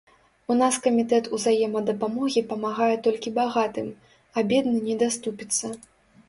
[0.53, 3.93] У нас камітэт узаемадапамогі памагае толькі багатым,
[4.37, 5.73] а бедны не даступіцца.